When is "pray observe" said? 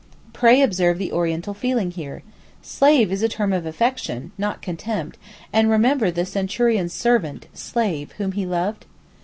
0.33-0.97